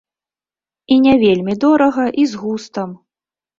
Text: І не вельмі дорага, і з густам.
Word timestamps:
І 0.95 0.97
не 1.03 1.13
вельмі 1.25 1.53
дорага, 1.65 2.09
і 2.25 2.27
з 2.35 2.43
густам. 2.47 2.99